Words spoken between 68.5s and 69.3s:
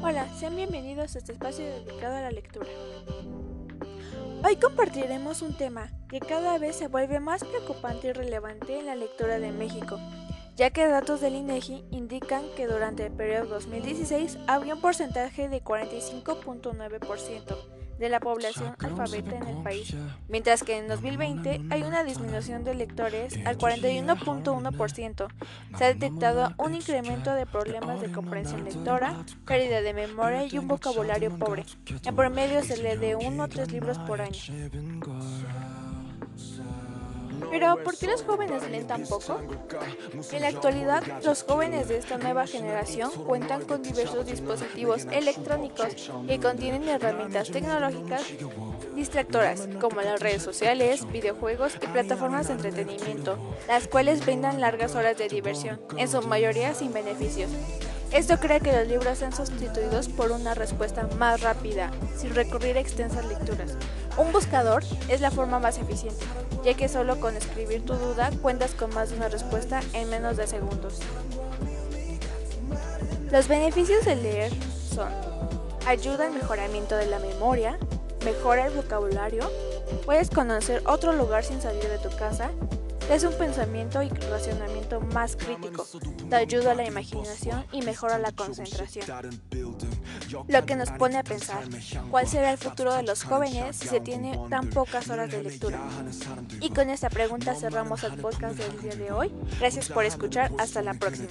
con más de una